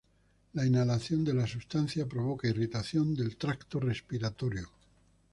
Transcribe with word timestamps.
La 0.53 0.65
inhalación 0.65 1.23
de 1.23 1.31
la 1.35 1.45
sustancia 1.45 2.07
provoca 2.07 2.47
irritación 2.47 3.13
del 3.13 3.37
tracto 3.37 3.79
respiratorio. 3.79 4.67